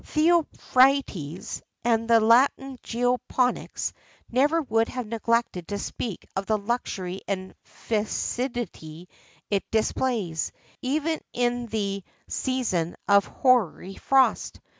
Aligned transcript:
Theophrastus, 0.03 1.61
and 1.85 2.09
the 2.09 2.19
Latin 2.19 2.79
geoponics, 2.79 3.93
never 4.31 4.63
would 4.63 4.87
have 4.89 5.05
neglected 5.05 5.67
to 5.67 5.77
speak 5.77 6.25
of 6.35 6.47
the 6.47 6.57
luxury 6.57 7.21
and 7.27 7.53
fecundity 7.63 9.07
it 9.51 9.63
displays, 9.69 10.53
even 10.81 11.21
in 11.33 11.67
the 11.67 12.03
season 12.27 12.95
of 13.07 13.25
hoary 13.25 13.93
frost. 13.95 14.59